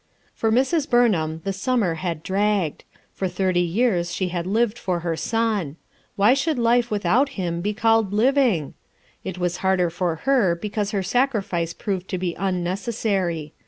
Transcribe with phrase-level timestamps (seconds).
[0.33, 0.89] For Mrs.
[0.89, 2.85] Burnham the summer had dragged.
[3.13, 5.75] For thirty years she had lived for her son.
[6.15, 8.73] Why should life without him be called living?
[9.23, 13.53] It was harder for her because her sacrifice proved to be unnecessary.